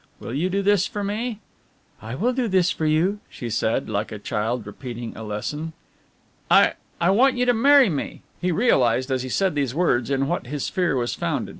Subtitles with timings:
[0.19, 1.37] Will you do this for me?"
[2.01, 5.73] "I will do this for you," she said, like a child repeating a lesson.
[6.49, 10.27] "I I want you to marry me." He realized as he said these words in
[10.27, 11.49] what his fear was founded.